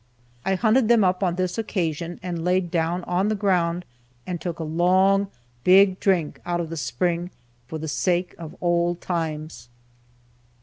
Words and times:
I 0.43 0.55
hunted 0.55 0.87
them 0.87 1.03
up 1.03 1.21
on 1.21 1.35
this 1.35 1.59
occasion 1.59 2.19
and 2.23 2.43
laid 2.43 2.71
down 2.71 3.03
on 3.03 3.27
the 3.27 3.35
ground 3.35 3.85
and 4.25 4.41
took 4.41 4.57
a 4.57 4.63
long, 4.63 5.27
big 5.63 5.99
drink 5.99 6.41
out 6.43 6.59
of 6.59 6.71
the 6.71 6.75
spring 6.77 7.29
for 7.67 7.77
the 7.77 7.87
sake 7.87 8.33
of 8.39 8.55
old 8.61 8.99
times. 8.99 9.69